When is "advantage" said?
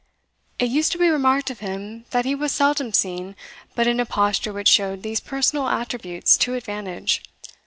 6.55-7.21